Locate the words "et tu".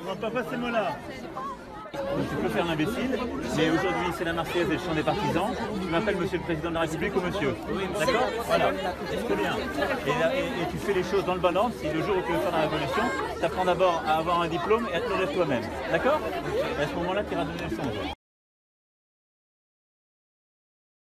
10.06-10.78